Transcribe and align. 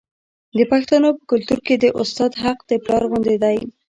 د 0.57 0.59
پښتنو 0.71 1.09
په 1.17 1.23
کلتور 1.31 1.59
کې 1.67 1.75
د 1.83 1.85
استاد 2.01 2.31
حق 2.43 2.57
د 2.69 2.71
پلار 2.83 3.03
غوندې 3.09 3.35
دی. 3.43 3.57